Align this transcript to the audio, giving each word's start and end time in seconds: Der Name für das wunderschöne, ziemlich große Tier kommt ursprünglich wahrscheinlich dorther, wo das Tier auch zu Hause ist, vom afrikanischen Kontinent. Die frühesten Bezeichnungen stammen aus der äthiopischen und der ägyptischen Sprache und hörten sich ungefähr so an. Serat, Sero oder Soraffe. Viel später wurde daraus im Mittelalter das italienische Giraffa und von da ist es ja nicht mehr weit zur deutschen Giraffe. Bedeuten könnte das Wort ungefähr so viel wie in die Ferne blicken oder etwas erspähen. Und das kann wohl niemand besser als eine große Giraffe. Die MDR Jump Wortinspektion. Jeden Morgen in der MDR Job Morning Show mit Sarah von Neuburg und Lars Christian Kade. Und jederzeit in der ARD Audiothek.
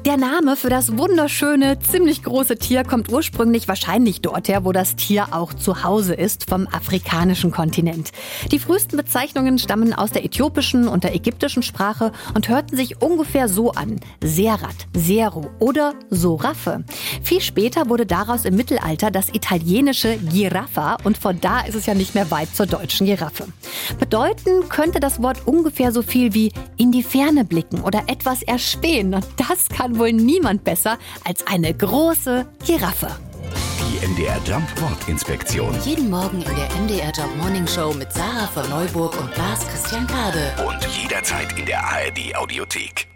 Der 0.00 0.16
Name 0.16 0.56
für 0.56 0.70
das 0.70 0.96
wunderschöne, 0.98 1.78
ziemlich 1.78 2.24
große 2.24 2.56
Tier 2.56 2.82
kommt 2.82 3.12
ursprünglich 3.12 3.68
wahrscheinlich 3.68 4.20
dorther, 4.20 4.64
wo 4.64 4.72
das 4.72 4.96
Tier 4.96 5.28
auch 5.30 5.52
zu 5.52 5.84
Hause 5.84 6.14
ist, 6.14 6.48
vom 6.48 6.66
afrikanischen 6.66 7.52
Kontinent. 7.52 8.10
Die 8.50 8.58
frühesten 8.58 8.96
Bezeichnungen 8.96 9.58
stammen 9.58 9.92
aus 9.92 10.10
der 10.10 10.24
äthiopischen 10.24 10.88
und 10.88 11.04
der 11.04 11.14
ägyptischen 11.14 11.62
Sprache 11.62 12.10
und 12.34 12.48
hörten 12.48 12.76
sich 12.76 13.00
ungefähr 13.00 13.48
so 13.48 13.72
an. 13.72 14.00
Serat, 14.24 14.74
Sero 14.92 15.50
oder 15.60 15.94
Soraffe. 16.10 16.84
Viel 17.22 17.40
später 17.40 17.88
wurde 17.88 18.06
daraus 18.06 18.44
im 18.44 18.56
Mittelalter 18.56 19.12
das 19.12 19.28
italienische 19.28 20.16
Giraffa 20.16 20.96
und 21.04 21.18
von 21.18 21.40
da 21.40 21.60
ist 21.60 21.76
es 21.76 21.86
ja 21.86 21.94
nicht 21.94 22.16
mehr 22.16 22.30
weit 22.32 22.56
zur 22.56 22.66
deutschen 22.66 23.06
Giraffe. 23.06 23.46
Bedeuten 24.00 24.68
könnte 24.68 24.98
das 24.98 25.22
Wort 25.22 25.46
ungefähr 25.46 25.92
so 25.92 26.02
viel 26.02 26.34
wie 26.34 26.50
in 26.76 26.90
die 26.90 27.02
Ferne 27.02 27.44
blicken 27.44 27.82
oder 27.82 28.04
etwas 28.08 28.42
erspähen. 28.42 29.14
Und 29.14 29.26
das 29.36 29.68
kann 29.68 29.81
wohl 29.90 30.12
niemand 30.12 30.64
besser 30.64 30.98
als 31.24 31.46
eine 31.46 31.74
große 31.74 32.46
Giraffe. 32.64 33.08
Die 33.80 34.06
MDR 34.06 34.40
Jump 34.46 34.68
Wortinspektion. 34.80 35.74
Jeden 35.84 36.08
Morgen 36.10 36.42
in 36.42 36.56
der 36.56 36.68
MDR 36.80 37.12
Job 37.12 37.30
Morning 37.36 37.66
Show 37.66 37.92
mit 37.92 38.12
Sarah 38.12 38.46
von 38.46 38.68
Neuburg 38.70 39.20
und 39.20 39.36
Lars 39.36 39.66
Christian 39.68 40.06
Kade. 40.06 40.52
Und 40.66 40.86
jederzeit 40.96 41.58
in 41.58 41.66
der 41.66 41.84
ARD 41.84 42.34
Audiothek. 42.36 43.11